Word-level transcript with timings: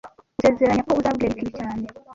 Gusezeranya 0.35 0.85
ko 0.87 0.91
uzabwira 0.99 1.31
Eric 1.31 1.39
ibi 1.43 1.51
cyane 1.59 1.85